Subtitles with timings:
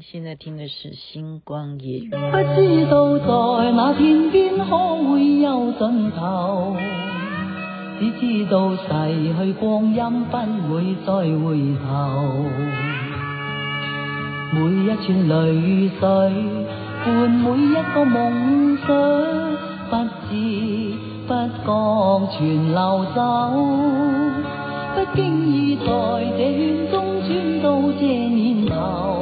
[0.00, 2.00] 现在听的是《星光夜》。
[2.08, 2.16] 不
[2.58, 6.74] 知道在那天边可会有尽头，
[8.00, 8.88] 只知道逝
[9.36, 10.34] 去光阴不
[10.72, 11.84] 会再回头。
[14.54, 16.00] 每一串泪水
[17.04, 18.88] 伴每一个梦想，
[19.90, 19.92] 不
[20.26, 20.32] 知
[21.28, 21.30] 不
[21.66, 21.68] 觉
[22.32, 23.20] 全流走。
[24.94, 25.20] 不经
[25.52, 25.84] 意在
[26.38, 29.21] 这圈中转到这年头。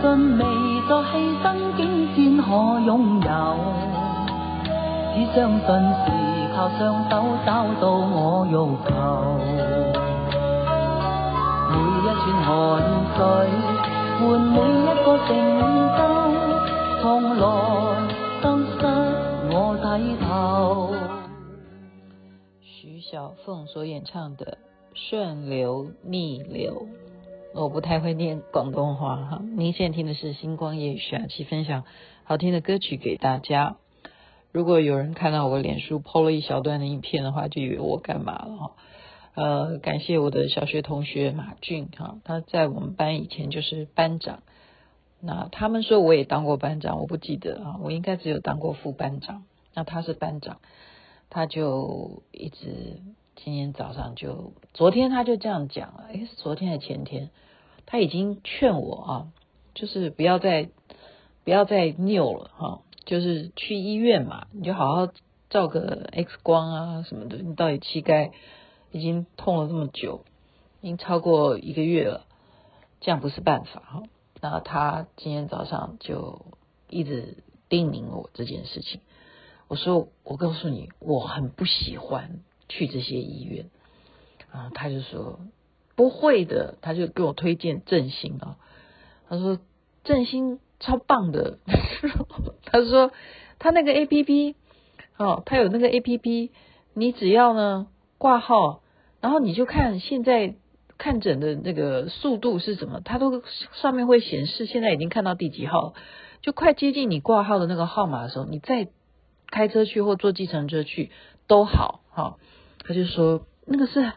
[0.00, 0.44] 信未
[0.86, 1.46] 作牺牲，
[1.76, 1.80] 竟
[2.14, 2.46] 先可
[2.80, 3.28] 拥有。
[5.14, 6.06] 只相信是
[6.54, 6.78] 靠双
[7.10, 7.12] 手
[7.44, 7.48] 找
[7.80, 8.52] 到我欲
[8.86, 8.90] 求。
[11.70, 12.48] 每一串汗
[13.16, 13.18] 水
[14.20, 15.28] 换每一个成
[15.98, 16.00] 就，
[17.02, 17.02] 从
[17.38, 17.42] 来
[18.40, 18.44] 得
[18.78, 18.80] 失
[19.50, 19.86] 我睇
[20.24, 20.28] 透。
[22.60, 24.46] 徐小凤所演唱的
[24.94, 26.86] 《顺流逆流》。
[27.54, 29.42] 我不太会念广东话哈。
[29.56, 31.84] 您现在听的是星光夜语，煦琪分享
[32.24, 33.76] 好听的歌曲给大家。
[34.52, 38.70] 如果有人看到我脸书 PO 了一小段的影片的话，就以为我干嘛了哈。
[39.34, 44.42] 呃，感谢我的小学同学马俊哈，他在我们班以前就是班长。
[45.20, 49.44] 那他们说我也当过班长，我不记得啊，我应该只有当过副班长。
[49.74, 50.58] 那他是班长，
[51.30, 53.00] 他就一直。
[53.44, 57.30] 今天早上就，昨天他就这样讲了，诶，昨天还前天？
[57.86, 59.32] 他已经劝我啊，
[59.74, 60.68] 就是不要再
[61.44, 65.12] 不要再拗了哈，就是去医院嘛，你就好好
[65.50, 67.36] 照个 X 光啊什么的。
[67.36, 68.32] 你到底膝盖
[68.90, 70.24] 已经痛了这么久，
[70.80, 72.26] 已经超过一个月了，
[73.00, 74.02] 这样不是办法哈。
[74.40, 76.44] 那他今天早上就
[76.90, 79.00] 一直叮咛我这件事情。
[79.68, 82.40] 我说，我告诉你，我很不喜欢。
[82.68, 83.66] 去这些医院
[84.50, 85.40] 啊，他就说
[85.96, 88.56] 不会的，他就给我推荐振兴啊。
[89.28, 89.58] 他说
[90.04, 91.58] 振兴超棒的，
[92.64, 93.10] 他说
[93.58, 94.54] 他那个 APP
[95.16, 96.50] 哦，他有那个 APP，
[96.94, 98.82] 你只要呢挂号，
[99.20, 100.54] 然后你就看现在
[100.96, 103.42] 看诊的那个速度是什么，他都
[103.74, 105.94] 上面会显示现在已经看到第几号，
[106.42, 108.88] 就快接近你挂号的那个号码的时候，你再
[109.50, 111.10] 开车去或坐计程车去
[111.46, 112.36] 都好哈。
[112.88, 114.12] 他就说那个是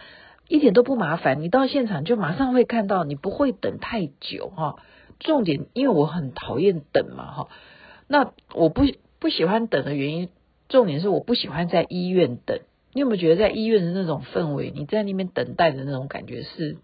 [0.47, 4.77] 一点都不麻烦，你到现场就马上会看到，你不会等太久哈。
[5.19, 7.47] 重点，因为我很讨厌等嘛哈。
[8.07, 8.85] 那我不
[9.19, 10.29] 不喜欢等的原因，
[10.69, 12.61] 重点是我不喜欢在医院等。
[12.93, 14.71] 你有没有觉得在医院的那种氛围？
[14.73, 16.77] 你在那边等待的那种感觉是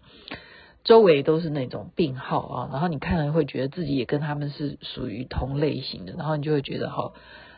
[0.84, 7.14] 周围都是那种病号啊，然后你看了会觉得自己也跟他们是属于同类型的，然后你就会觉得好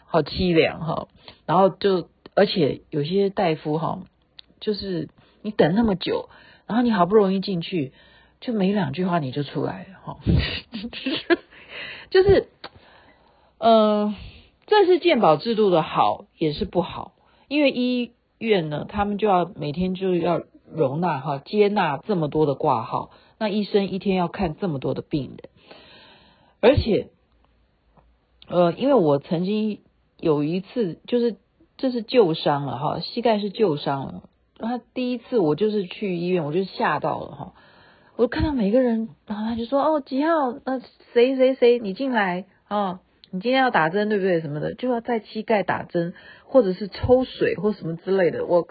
[0.07, 1.09] 好凄凉哈。
[1.47, 3.99] 然后就而且有些大夫哈。
[4.61, 5.09] 就是
[5.43, 6.29] 你等那么久，
[6.67, 7.93] 然后你好不容易进去，
[8.41, 10.19] 就没两句话你就出来了哈。
[12.11, 12.49] 就是，
[13.59, 14.15] 嗯、呃，
[14.67, 17.13] 这是健保制度的好也是不好，
[17.49, 25.51] 因为医院呢，他们就要每天就要容纳哈接纳这么多的挂号，那医生一天要看这么多的病人，
[26.61, 27.11] 而且，
[28.49, 29.81] 呃，因为我曾经
[30.19, 31.37] 有一次就是
[31.77, 34.23] 这是旧伤了哈，膝盖是旧伤了。
[34.69, 37.53] 他第一次我就是去医院，我就吓到了哈！
[38.17, 40.55] 我看到每个人，然后他就说：“哦，几号？
[40.65, 40.81] 呃，
[41.15, 43.01] 谁谁谁，你进来啊？
[43.31, 44.41] 你今天要打针对不对？
[44.41, 46.13] 什么的，就要在膝盖打针，
[46.45, 48.69] 或者是抽水或什么之类的。”我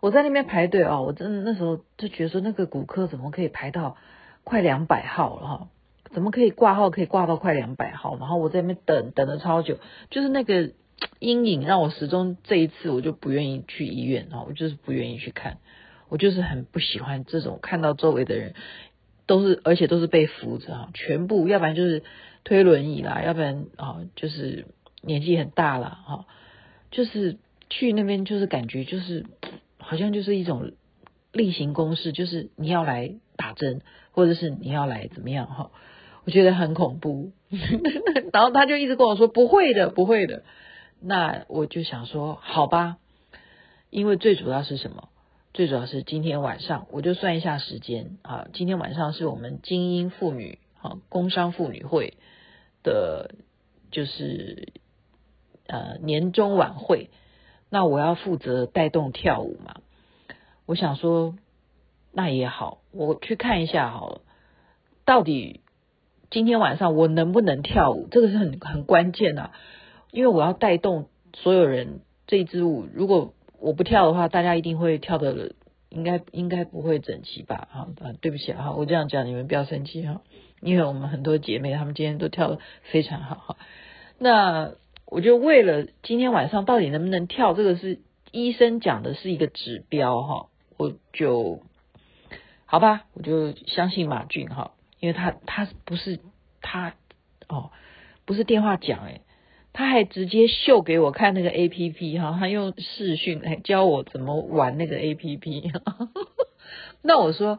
[0.00, 3.96] 我在那边排队啊，我真的那时候就觉得说，那个骨科怎么可以排到
[4.44, 5.68] 快两百号了哈？
[6.12, 8.16] 怎么可以挂号可以挂到快两百号？
[8.18, 9.78] 然后我在那边等等了超久，
[10.10, 10.72] 就是那个。
[11.18, 15.58] 阴影让我始终这一次我就不愿意去医院啊，我就是不愿意去看，
[16.08, 18.54] 我就是很不喜欢这种看到周围的人
[19.26, 22.02] 都是，而且都是被扶着啊，全部要不然就是
[22.44, 24.66] 推轮椅啦，要不然啊就是
[25.02, 26.26] 年纪很大了哈，
[26.90, 27.36] 就是
[27.68, 29.26] 去那边就是感觉就是
[29.78, 30.72] 好像就是一种
[31.32, 33.82] 例行公事，就是你要来打针
[34.12, 35.70] 或者是你要来怎么样哈，
[36.24, 37.32] 我觉得很恐怖，
[38.32, 40.42] 然后他就一直跟我说不会的，不会的。
[41.00, 42.98] 那我就想说，好吧，
[43.90, 45.08] 因为最主要是什么？
[45.52, 52.16] 最主要是今天晚上，我就算一下时间啊，今天晚上是我们精英妇女啊，工商妇女会
[52.84, 53.34] 的，
[53.90, 54.72] 就是
[55.66, 57.10] 呃年终晚会，
[57.68, 59.80] 那我要负责带动跳舞嘛。
[60.66, 61.34] 我想说，
[62.12, 64.20] 那也好，我去看一下好了，
[65.04, 65.62] 到底
[66.30, 68.06] 今天晚上我能不能跳舞？
[68.08, 69.50] 这个是很很关键的，
[70.12, 72.86] 因为我要带动所有人这一支舞。
[72.92, 75.52] 如果我不跳的话，大家一定会跳的，
[75.88, 77.68] 应该应该不会整齐吧？
[77.72, 77.88] 啊，
[78.20, 80.22] 对不起啊，我这样讲你们不要生气哈，
[80.60, 82.58] 因为我们很多姐妹她们今天都跳的
[82.90, 83.56] 非常好哈。
[84.18, 84.72] 那
[85.06, 88.00] 我就为了今天晚上到底能不能跳，这个是
[88.32, 90.46] 医生讲的是一个指标哈。
[90.76, 91.60] 我就
[92.64, 96.20] 好吧，我就相信马俊哈，因为他他不是
[96.62, 96.94] 他
[97.48, 97.70] 哦，
[98.24, 99.20] 不是电话讲诶，
[99.72, 105.72] 他还直接秀给我看那个 A P P 哈，他用视讯来教我怎么玩那个 A P P。
[107.02, 107.58] 那我说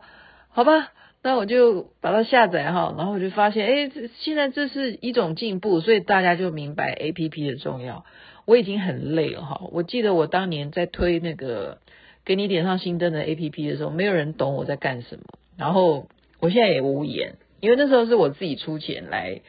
[0.49, 0.91] 好吧，
[1.23, 8.05] 那我就把它下载哈，然后我就发现哎，现在这是一种进步，所以大家就明白 A P P 的重要。
[8.45, 11.79] 我已经很累了哈，我记得我当年在推那个。
[12.23, 15.23] 给你点上心灯的 APP 的时候，没有人懂我在干什么。
[15.57, 16.07] 然后
[16.39, 19.41] 我现在也无言，因为那时候是我自己出钱来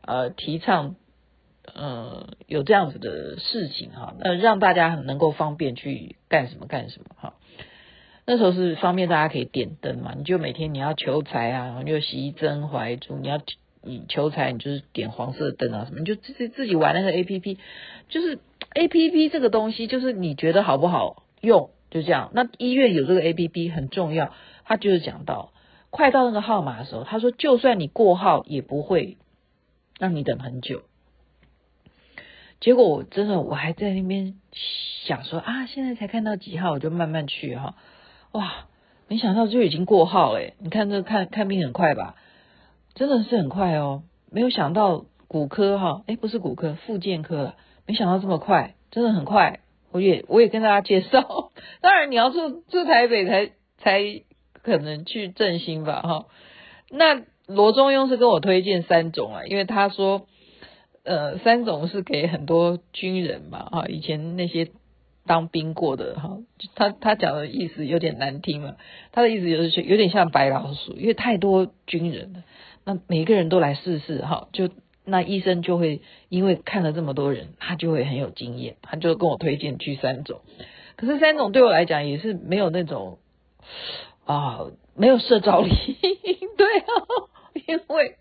[0.00, 0.96] 呃提倡，
[1.72, 7.34] 呃有这样子的事情哈，那让大家很能够方便去干什么干什么哈。
[8.26, 13.40] 那时候是方便大家可以点灯嘛，你就每天你要求财啊，你就惜增怀珠，你要
[13.82, 17.58] 你求财，你就是点黄色灯啊什么，你就自己自己玩那个 APP，
[18.08, 18.38] 就是
[18.74, 21.70] APP 这个东西，就是你觉得好不好用？
[21.90, 24.32] 就这样，那医院有这个 APP 很重要。
[24.64, 25.52] 他就是讲到，
[25.90, 29.18] 快到那个号码的时候，他说，就算你过号，也不会
[29.98, 30.82] 让你等很久。
[32.64, 34.36] 结果我真的，我还在那边
[35.04, 37.74] 想说啊，现在才看到几号，我就慢慢去哈。
[38.32, 38.64] 哇，
[39.06, 42.14] 没想到就已经过号诶，你看这看看病很快吧？
[42.94, 44.02] 真的是很快哦。
[44.30, 47.56] 没有想到骨科哈，诶，不是骨科，复健科了。
[47.86, 49.60] 没想到这么快，真的很快。
[49.92, 51.50] 我也我也跟大家介绍，
[51.82, 54.00] 当然你要住住台北才才
[54.62, 56.26] 可能去振兴吧哈。
[56.88, 60.26] 那罗中庸是跟我推荐三种啊，因为他说
[61.04, 64.70] 呃三种是给很多军人嘛哈，以前那些
[65.26, 66.38] 当兵过的哈，
[66.74, 68.76] 他他讲的意思有点难听了，
[69.12, 72.42] 他的意思就是有点像白老鼠，因为太多军人了，
[72.84, 74.68] 那每个人都来试试哈就。
[75.06, 80.40] 那医生就会因为看了这么多人，他就会很有经验，他就跟我推荐去三种。
[80.96, 83.18] 可是三种对我来讲也是没有那种
[84.24, 84.60] 啊，
[84.96, 85.68] 没有社招力。
[86.56, 86.86] 对啊，
[87.68, 88.16] 因为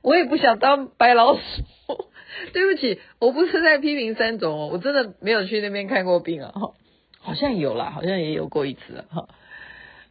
[0.00, 1.40] 我也不想当白老鼠。
[2.52, 6.52] 对不起，我不是在批评三种哦，我真的没有去那边看过病啊。
[7.20, 9.28] 好像有啦，好像也有过一次哈。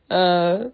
[0.07, 0.71] 呃，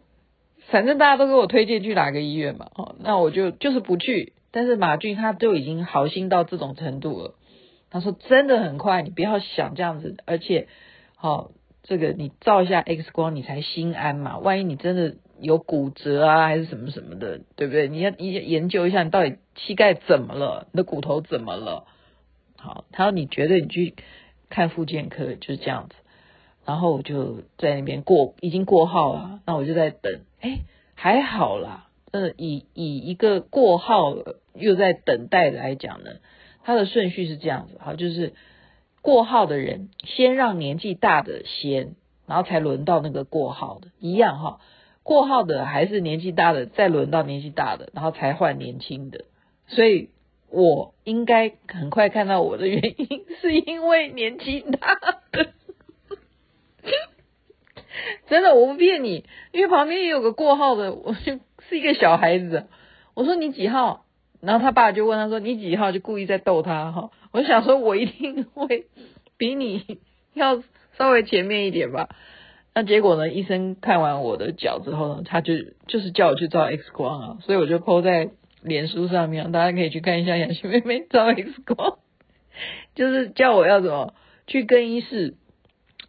[0.69, 4.33] 反正大家都给我推荐去哪个医院嘛，哦，那我就就是不去。
[4.51, 7.35] 但是马俊他都已经好心到这种程度了，
[7.91, 10.67] 他说真的很快，你不要想这样子，而且，
[11.15, 11.51] 好、
[11.83, 17.87] 这个你照一下 X 光你才心安嘛，万一你真的有骨折啊还是什么什么的，对不对？
[17.87, 21.85] 你要你研究一下你到底膝盖怎么了，你的骨头怎么了？
[22.57, 23.95] 好，他说你觉得你去
[24.49, 25.95] 看复健科就是这样子，
[26.65, 30.59] 然后我就在那边过已经过号了，那我就在等，哎，
[30.95, 31.87] 还好啦。
[32.11, 34.15] 呃，以以一个过号
[34.56, 36.09] 又在等待来讲呢，
[36.63, 38.33] 它的顺序是这样子，好，就是
[39.01, 41.95] 过号的人先让年纪大的先，
[42.27, 44.59] 然后才轮到那个过号的，一样哈，
[45.03, 49.25] 过号的还是年纪大的，再轮到年纪大的，然后才换年轻的，
[49.68, 50.09] 所以
[50.49, 54.95] 我应该很快看到我的原因，是因为年纪大
[55.31, 55.49] 的。
[58.27, 62.68] 真的，我不骗你，因为旁边也有个过号的，我就是一个小孩子。
[63.13, 64.06] 我说你几号？
[64.41, 65.91] 然后他爸就问他说你几号？
[65.91, 67.11] 就故意在逗他哈。
[67.31, 68.87] 我想说我一定会
[69.37, 69.99] 比你
[70.33, 70.63] 要
[70.97, 72.09] 稍微前面一点吧。
[72.73, 73.29] 那结果呢？
[73.29, 75.53] 医生看完我的脚之后呢，他就
[75.87, 77.37] 就是叫我去照 X 光啊。
[77.41, 78.29] 所以我就 po 在
[78.61, 81.99] 脸书上面，大家可以去看一下雅琪妹妹照 X 光，
[82.95, 84.13] 就是叫我要怎么
[84.47, 85.35] 去更衣室。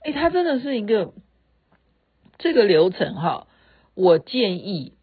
[0.04, 1.12] 诶，他真的是一个。
[2.42, 3.49] 这个流程哈，
[3.94, 4.94] 我建议，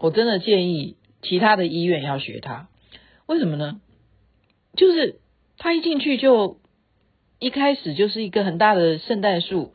[0.00, 2.68] 我真的建议其他的医院要学他。
[3.26, 3.80] 为什么呢？
[4.76, 5.20] 就是
[5.58, 6.58] 他一进去就
[7.38, 9.72] 一开始就是一个很大的圣诞树，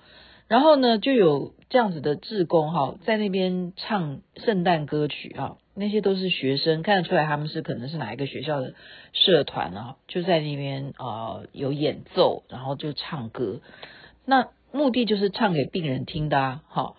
[0.48, 5.58] 然后呢就有这样子的志工哈，在那边唱圣诞歌曲啊。
[5.75, 8.74] 那些都是学生，看得出来他们是可能是哪一个学校的
[9.13, 13.62] 社团啊，就在那边呃有演奏，然后就唱歌。
[14.25, 16.98] 那目的就是唱给病人听的啊，好，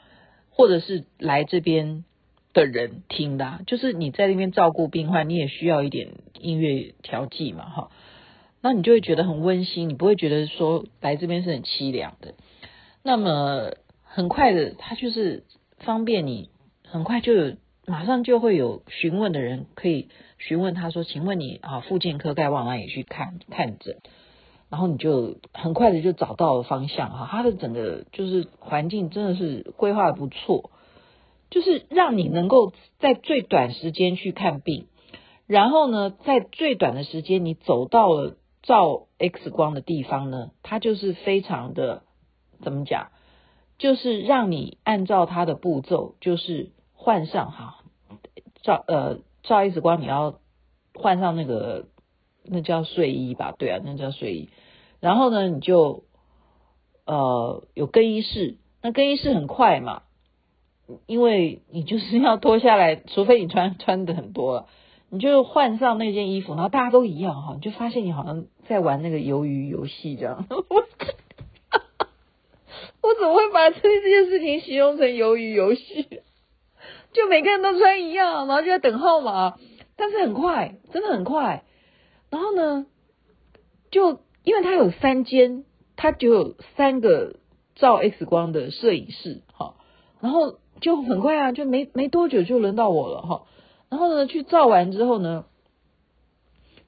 [0.49, 2.07] 或者是来这边
[2.55, 7.91] 的人听的啊，就是你在那边照顾病患，你也需要一点音乐调剂嘛，哈。
[8.63, 12.35] 那你就会觉得很温馨，你不会觉得说来这边是很凄凉的。
[13.03, 15.45] 那么很快的，他就是
[15.79, 16.51] 方便你，
[16.85, 17.57] 很快就有，
[17.87, 23.97] 马上就会有询问的人可以询问他说：“请问你啊，附件科该往哪里去看看诊？”
[24.69, 27.27] 然后你就很快的就找到了方向哈。
[27.31, 30.71] 他的整个就是环境真的是规划的不错，
[31.51, 34.87] 就是让你能够在最短时间去看病，
[35.51, 38.37] 然后呢，在最短的时间你走到了。
[38.63, 42.03] 照 X 光的地方呢，它就是非常的
[42.61, 43.09] 怎么讲，
[43.79, 47.79] 就是让你按照它的步骤，就是换上哈，
[48.63, 50.41] 照呃照 X 光你要
[50.95, 51.87] 换上那个
[52.45, 54.51] 那叫睡衣吧，对啊，那叫睡衣。
[55.01, 56.05] 然后呢，你就
[57.07, 60.03] 呃有更衣室，那更衣室很快嘛，
[61.07, 64.67] 因为你就是要脱下来，除非你穿穿的很多了。
[65.11, 70.47] 你就换上那件衣服，然后大家都一样哈，你就发现你好像在玩那个鱿鱼游戏这样。
[73.03, 76.23] 我怎么会把这件事情形容成鱿鱼游戏？
[77.13, 79.59] 就每个人都穿一样，然后就在等号码，
[79.97, 81.65] 但是很快，真的很快。
[82.31, 82.87] 然后呢，
[83.91, 85.65] 就因为它有三间，
[85.97, 87.37] 它就有三个
[87.75, 89.75] 照 X 光的摄影室哈，
[90.21, 93.43] 然后就很快啊，就没没多久就轮到我了哈。
[93.91, 95.45] 然后呢，去照完之后呢，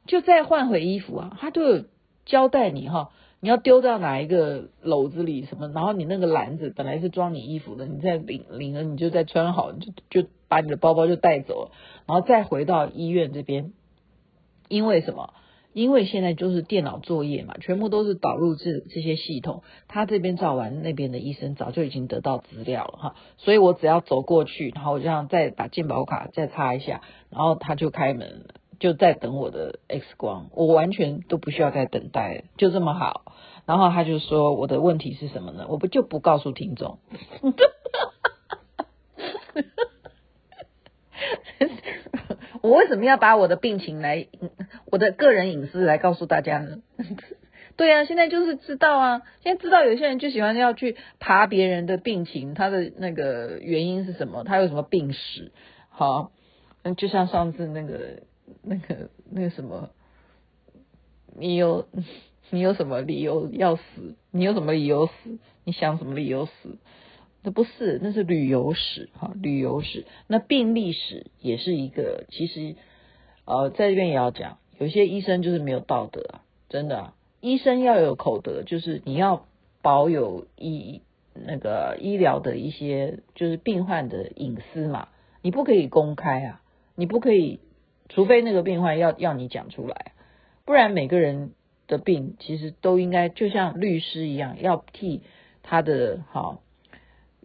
[0.07, 1.37] 就再换回衣服啊。
[1.41, 1.85] 他就
[2.25, 9.93] 交代你哈，你要丢到哪一个篓子里什么，然后你那个篮子本来是装你衣服的，你再领领了，你就再穿好，就
[10.23, 11.73] 就把你的包包就带走，
[12.07, 13.73] 然后再回到医院这边。
[14.69, 15.35] 因为什么？
[15.73, 19.63] 因为现在就是电脑作业嘛，全部都是导入这这些系统。
[19.89, 27.01] 他这边照完，那边的医生早就已经得到资料了哈，所以我只要走过去，然后我这样再把健保卡再插一下，
[27.31, 28.47] 然后他就开门，
[28.79, 33.33] 就在等我的 X 光，我完全都不需要再等待，就这么好。
[33.65, 35.67] 然后他就说我的问题是什么呢？
[35.69, 36.99] 我不就不告诉听众。
[42.61, 44.29] 我为什么要把我的病情来，
[44.93, 46.83] 我的个人隐私来告诉大家呢？
[47.79, 54.45] 对啊，现在就是知道啊，现在知道有些人就喜欢要去爬别人的病情，他的那个原因是什么？
[54.45, 55.51] 他有什么病史？
[55.89, 56.31] 好，
[56.83, 58.25] 嗯，就像上次那个
[58.63, 59.89] 那个那个什么，
[61.35, 61.89] 你有
[62.51, 64.15] 你有什么理由要死？
[64.31, 65.39] 你有什么理由死？
[65.65, 66.77] 你想什么理由死？
[67.43, 70.05] 那不是，那是旅游史哈，旅游史。
[70.27, 72.77] 那病历史也是一个，其实
[73.47, 79.47] 呃，在这边也要讲，有些医生就是没有道德啊，真的啊，医生要有口德，就是你要
[79.81, 81.03] 保有医
[81.35, 85.09] 那个医疗的一些，就是病患的隐私嘛，
[85.43, 86.63] 你不可以公开啊，
[86.95, 87.61] 你不可以，
[88.09, 90.13] 除非那个病患要要你讲出来，
[90.65, 91.53] 不然每个人
[91.87, 95.23] 的病其实都应该就像律师一样，要替
[95.63, 96.63] 他的好。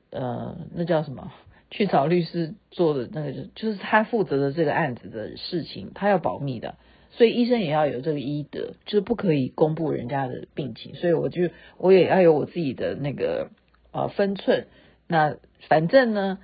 [0.10, 1.34] 呃，那叫什么？
[1.70, 6.76] 去找律师做的那个，就是他负责的这个案子的事情，他要保密的，
[7.18, 10.94] 所以医生也要有这个医德，就是不可以公布人家的病情。
[10.94, 13.50] 所以我就我也要有我自己的那个
[13.92, 14.68] 呃分寸。
[15.08, 16.38] 那反正呢，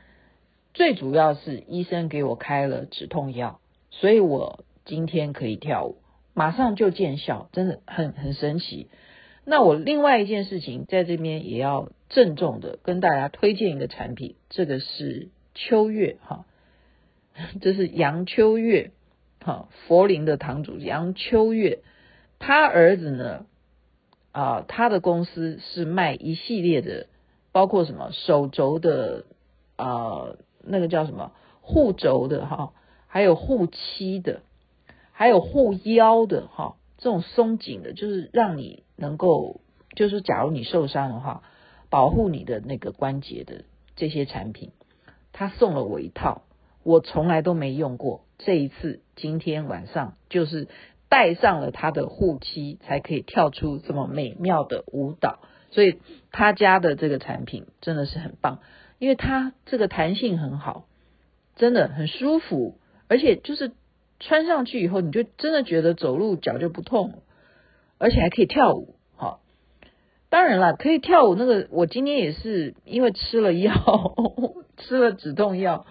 [0.74, 3.60] 最主要是医生给我开了止痛药，
[3.92, 5.98] 所以我今天可以跳舞，
[6.34, 8.88] 马上就见效，真的很很神奇。
[9.46, 16.46] 那我另外一件事情在这边也要郑重的跟大家推荐一个产品，这个是秋月哈，
[17.62, 18.92] 这是杨秋月
[19.44, 21.80] 哈，佛林的堂主杨秋月，
[22.40, 23.46] 他儿子呢
[24.32, 27.08] 啊，他的公司是卖一系列的，
[27.52, 29.26] 包括什么手轴的
[29.76, 32.74] 啊，那个叫什么护轴的哈，
[33.08, 34.42] 还有护膝的，
[35.12, 36.78] 还有护腰的哈。
[37.00, 39.60] 这种松紧的，就是让你能够，
[39.94, 41.44] 就是假如你受伤的话，
[41.90, 43.66] 保护你的那个关节的
[43.98, 44.72] 这些产品，
[45.34, 46.44] 他送了我一套，
[46.82, 48.24] 我从来都没用过。
[48.46, 50.68] 这一次今天晚上就是
[51.10, 55.40] 带上了他的护膝，才可以跳出这么美妙的舞蹈。
[55.72, 56.00] 所以
[56.32, 58.60] 他家的这个产品真的是很棒，
[59.00, 60.86] 因为它这个弹性很好，
[61.56, 63.72] 真的很舒服，而且就是。
[64.20, 67.24] 穿上去以后，你就真的觉得走路脚就不痛，
[67.98, 68.96] 而且还可以跳舞。
[69.18, 69.42] 好，
[70.30, 71.36] 当然了，可以跳舞。
[71.36, 73.74] 那个我今天也是因为吃了药，
[74.78, 75.86] 吃了止痛药，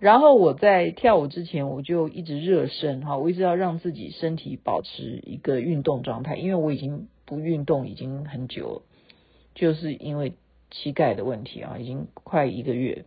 [0.00, 8.82] 然后我在跳舞之前，我就一直热身哈，我一直要让自己身体保持一个运动状态，因为我已经不运动已经很久了，
[9.56, 10.34] 就是因为
[10.70, 13.06] 膝盖的问题啊，已经快一个月，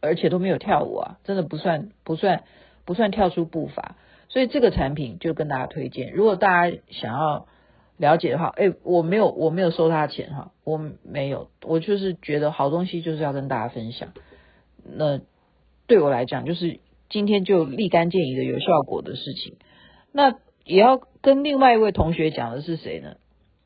[0.00, 2.44] 而且都没有跳舞啊，真的不算不算
[2.86, 3.96] 不算跳出步伐，
[4.30, 7.46] 所以这个产品就跟大家推荐，如果大家想要
[7.98, 14.14] 了解的话，哎，我没有我没有收他钱哈，我没有，我就是觉得好东西就是要跟大家分享，
[14.82, 15.20] 那。
[15.86, 19.56] 对我来讲，就是今天就立竿见影的有效果的事情。
[20.12, 23.16] 那也要跟另外一位同学讲的是谁呢？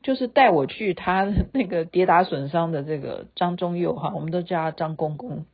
[0.01, 5.45] 就是带我去他 那个跌打损伤的这个张忠佑哈，我们都叫他张公公、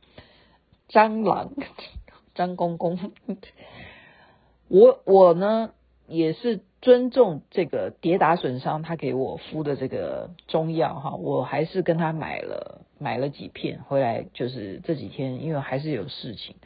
[0.88, 1.52] 蟑螂、
[2.34, 3.12] 张公公。
[4.68, 5.70] 我我呢
[6.08, 12.82] 也是尊重这个跌打损伤他给我敷的这个中药哈，我还是跟他买了。
[12.98, 16.56] 买了几片回来，就是这几天，因为还是有事情，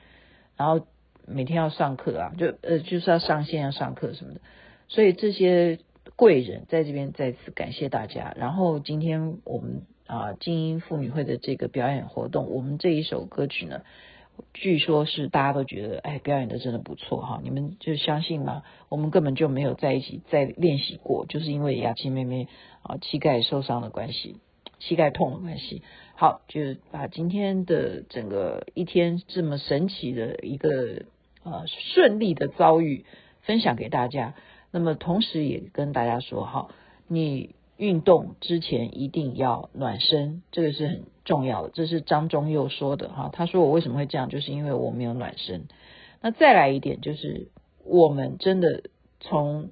[0.57, 0.87] 然后
[1.27, 4.41] 每天要上课啊，就呃就是要上线要上课什么的，
[4.87, 5.81] 所以这些
[6.15, 8.33] 贵人在这边再次感谢大家。
[8.37, 13.83] 然后今天我们啊精英妇女会的这个表演活动，我们这一首歌曲呢，
[14.55, 18.63] 据说是大家都觉得哎表演的真的不错哈，你们就相信吗？
[18.89, 22.49] 我们根本就没有在一起再练习过，就是因为雅琪妹妹
[22.83, 24.37] 啊膝盖受伤的关系。
[24.79, 25.83] 膝盖痛的关系，
[26.17, 31.03] 好，就把今天的整个一天这么神奇的一个
[31.43, 33.05] 呃顺利的遭遇
[33.43, 34.35] 分享给大家。
[34.71, 36.69] 那么同时也跟大家说哈，
[37.09, 41.71] 你运动之前一定要暖身，这个是很重要的。
[41.75, 45.67] 这是张忠佑说的哈，他说我为什么会这样，就是因为我没有暖身。
[46.21, 47.49] 那再来一点就是，
[47.85, 48.85] 我们真的
[49.19, 49.71] 从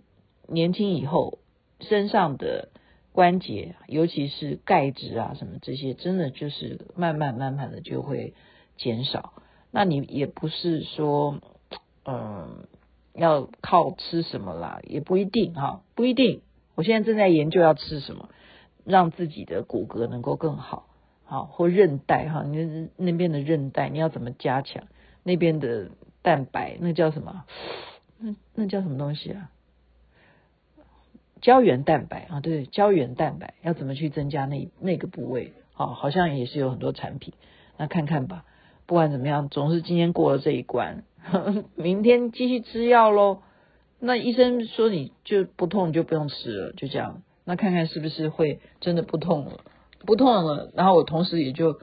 [0.49, 1.39] 年轻以后
[1.81, 2.71] 身上的。
[3.11, 8.33] 关节，尤其是钙质啊，什么这些，真的就是慢慢慢慢的就会
[8.77, 9.33] 减少。
[9.73, 11.41] 那你也不是说，
[12.05, 12.69] 嗯，
[13.15, 16.43] 要靠吃什么啦，也不一定哈，不一定。
[16.79, 18.29] 我现在正在研究要吃什么，
[18.85, 20.87] 让自己的骨骼能够更好，
[21.25, 24.85] 好或韧带哈，你那边的韧带你要怎么加强？
[25.25, 25.91] 那边的
[26.23, 27.43] 蛋白，那叫什么？
[28.21, 29.51] 那那叫什么东西啊？
[31.41, 35.55] 胶原蛋白啊，对，胶原蛋白要怎么去增加那那个部位？
[35.73, 37.35] 好，好像也是有很多产品，
[37.77, 38.45] 那看看吧。
[38.87, 41.03] 不管怎么样，总是今天过了这一关，
[41.75, 43.43] 明天继续吃药喽。
[44.01, 47.23] 那医生说你就不痛，就不用吃了，就这样。
[47.45, 49.61] 那看看是不是会真的不痛了？
[50.07, 51.81] 不痛了，然后我同时也就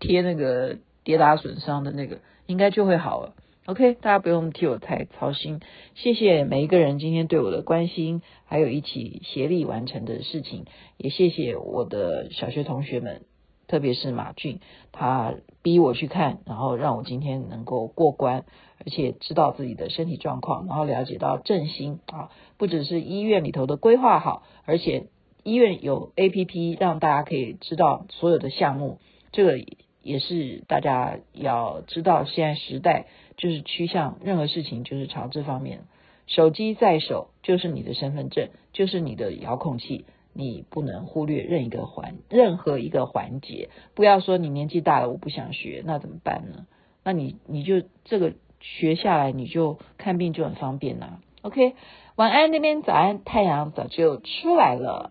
[0.00, 3.34] 贴那个跌打损伤的那个，应该就会好了。
[3.66, 5.60] OK，大家不用替我太操心，
[5.94, 10.64] 谢谢每一个人今天对我的关心，还有一起协力完成的事情，
[10.96, 13.20] 也谢谢我的小学同学们，
[13.68, 14.58] 特别是马俊，
[14.90, 18.44] 他逼我去看，然后让我今天能够过关，
[18.84, 25.06] 而且知道自己的身体状况，然后了解到振兴啊，不只是医院里头的规划好，而且
[25.44, 28.98] 医院有 APP 让大家可以知道所有的项目，
[29.30, 29.64] 这个
[30.02, 33.06] 也是大家要知道，现在时代。
[33.40, 35.82] 就是趋向任何事情，就是朝这方面。
[36.26, 40.06] 手机在手，就是你的身份证，就是你的遥控器，
[40.38, 43.70] 你不能忽略任一个环，任何一个环节。
[43.96, 46.66] 不要说你年纪大了，我不想学，那怎么办呢？
[47.02, 51.18] 那你你就这个学下来，你就看病就很方便啦。
[51.42, 51.74] OK，
[52.14, 55.10] 晚安那边，早安，太阳早就出来了。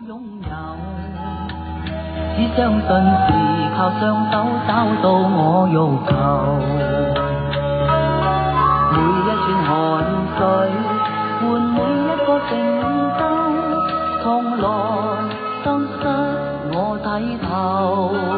[0.00, 0.06] 只
[2.56, 3.28] 相信是
[3.76, 5.74] 靠双手找到我欲
[6.10, 6.10] 求。
[9.68, 9.70] 汗
[10.38, 10.42] 水
[14.28, 14.68] 从来
[15.64, 16.06] 得失
[16.74, 18.37] 我睇头。